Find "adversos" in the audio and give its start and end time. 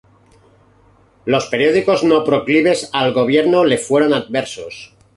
4.15-4.95